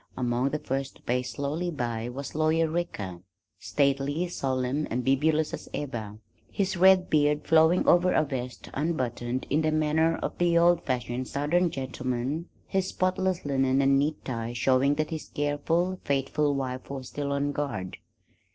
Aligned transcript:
Among 0.17 0.49
the 0.49 0.57
first 0.57 0.95
to 0.95 1.01
pace 1.03 1.33
slowly 1.33 1.69
by 1.69 2.09
was 2.09 2.33
Lawyer 2.33 2.67
Ricker, 2.67 3.19
stately, 3.59 4.27
solemn 4.29 4.87
and 4.89 5.05
bibulous 5.05 5.53
as 5.53 5.69
ever, 5.75 6.17
his 6.51 6.75
red 6.75 7.07
beard 7.07 7.45
flowing 7.45 7.87
over 7.87 8.11
a 8.11 8.25
vest 8.25 8.71
unbuttoned 8.73 9.45
in 9.51 9.61
the 9.61 9.71
manner 9.71 10.17
of 10.23 10.35
the 10.39 10.57
old 10.57 10.81
fashioned 10.87 11.27
southern 11.27 11.69
gentleman, 11.69 12.49
his 12.65 12.87
spotless 12.87 13.45
linen 13.45 13.79
and 13.79 13.99
neat 13.99 14.25
tie 14.25 14.53
showing 14.53 14.95
that 14.95 15.11
his 15.11 15.29
careful, 15.29 15.99
faithful 16.03 16.55
wife 16.55 16.89
was 16.89 17.09
still 17.09 17.31
on 17.31 17.51
guard. 17.51 17.97